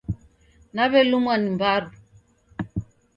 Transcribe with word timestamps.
Naw'elumwa 0.75 1.33
ni 1.37 1.49
mbaru. 1.55 1.89